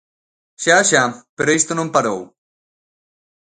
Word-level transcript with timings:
Xa, 0.63 0.77
xa, 0.89 1.03
pero 1.37 1.55
isto 1.59 1.71
non 1.75 1.93
parou. 1.95 2.19